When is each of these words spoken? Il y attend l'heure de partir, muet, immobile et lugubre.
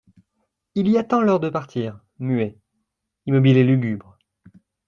Il 0.73 0.87
y 0.87 0.97
attend 0.97 1.21
l'heure 1.21 1.39
de 1.39 1.47
partir, 1.51 2.03
muet, 2.17 2.57
immobile 3.27 3.57
et 3.57 3.63
lugubre. 3.63 4.17